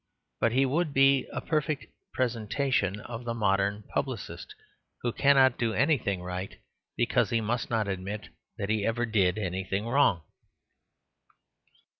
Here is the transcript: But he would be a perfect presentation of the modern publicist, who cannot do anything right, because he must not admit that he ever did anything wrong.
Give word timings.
But 0.39 0.53
he 0.53 0.65
would 0.65 0.93
be 0.95 1.27
a 1.31 1.39
perfect 1.41 1.85
presentation 2.11 3.01
of 3.01 3.23
the 3.23 3.35
modern 3.35 3.83
publicist, 3.93 4.55
who 5.03 5.11
cannot 5.13 5.59
do 5.59 5.75
anything 5.75 6.23
right, 6.23 6.57
because 6.97 7.29
he 7.29 7.39
must 7.39 7.69
not 7.69 7.87
admit 7.87 8.29
that 8.57 8.69
he 8.69 8.83
ever 8.83 9.05
did 9.05 9.37
anything 9.37 9.85
wrong. 9.85 10.23